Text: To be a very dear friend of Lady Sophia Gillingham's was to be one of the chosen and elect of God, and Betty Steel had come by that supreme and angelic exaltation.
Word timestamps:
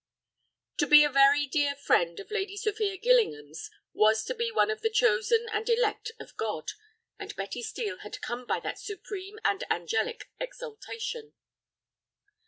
To 0.77 0.87
be 0.87 1.03
a 1.03 1.11
very 1.11 1.45
dear 1.45 1.75
friend 1.75 2.19
of 2.19 2.31
Lady 2.31 2.57
Sophia 2.57 2.97
Gillingham's 2.97 3.69
was 3.93 4.23
to 4.23 4.33
be 4.33 4.51
one 4.51 4.71
of 4.71 4.81
the 4.81 4.89
chosen 4.89 5.45
and 5.51 5.69
elect 5.69 6.09
of 6.19 6.35
God, 6.37 6.71
and 7.19 7.35
Betty 7.35 7.61
Steel 7.61 7.99
had 7.99 8.19
come 8.19 8.47
by 8.47 8.59
that 8.61 8.79
supreme 8.79 9.37
and 9.45 9.63
angelic 9.69 10.27
exaltation. 10.39 11.33